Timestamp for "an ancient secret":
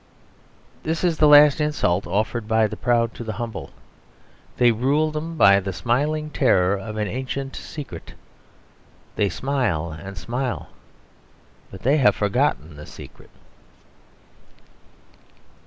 6.97-8.15